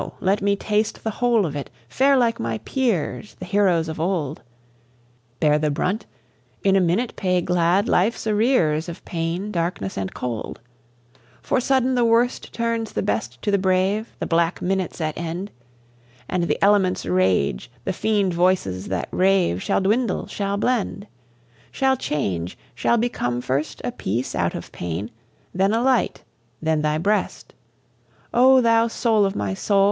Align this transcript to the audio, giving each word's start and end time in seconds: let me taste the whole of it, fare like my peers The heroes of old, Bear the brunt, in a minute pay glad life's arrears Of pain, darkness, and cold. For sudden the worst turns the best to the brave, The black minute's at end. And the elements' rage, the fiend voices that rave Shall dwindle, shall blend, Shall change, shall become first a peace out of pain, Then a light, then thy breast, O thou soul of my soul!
let 0.19 0.41
me 0.41 0.55
taste 0.55 1.03
the 1.03 1.11
whole 1.11 1.45
of 1.45 1.55
it, 1.55 1.69
fare 1.87 2.17
like 2.17 2.39
my 2.39 2.57
peers 2.65 3.35
The 3.35 3.45
heroes 3.45 3.87
of 3.87 3.99
old, 3.99 4.41
Bear 5.39 5.59
the 5.59 5.69
brunt, 5.69 6.07
in 6.63 6.75
a 6.75 6.81
minute 6.81 7.15
pay 7.15 7.39
glad 7.39 7.87
life's 7.87 8.25
arrears 8.25 8.89
Of 8.89 9.05
pain, 9.05 9.51
darkness, 9.51 9.99
and 9.99 10.11
cold. 10.11 10.59
For 11.43 11.59
sudden 11.61 11.93
the 11.93 12.03
worst 12.03 12.51
turns 12.51 12.93
the 12.93 13.03
best 13.03 13.43
to 13.43 13.51
the 13.51 13.59
brave, 13.59 14.15
The 14.17 14.25
black 14.25 14.59
minute's 14.59 14.99
at 15.01 15.15
end. 15.19 15.51
And 16.27 16.45
the 16.45 16.57
elements' 16.63 17.05
rage, 17.05 17.69
the 17.83 17.93
fiend 17.93 18.33
voices 18.33 18.87
that 18.87 19.07
rave 19.11 19.61
Shall 19.61 19.81
dwindle, 19.81 20.25
shall 20.25 20.57
blend, 20.57 21.05
Shall 21.71 21.95
change, 21.95 22.57
shall 22.73 22.97
become 22.97 23.39
first 23.39 23.81
a 23.83 23.91
peace 23.91 24.33
out 24.33 24.55
of 24.55 24.71
pain, 24.71 25.11
Then 25.53 25.73
a 25.73 25.81
light, 25.83 26.23
then 26.59 26.81
thy 26.81 26.97
breast, 26.97 27.53
O 28.33 28.61
thou 28.61 28.87
soul 28.87 29.25
of 29.25 29.35
my 29.35 29.53
soul! 29.53 29.79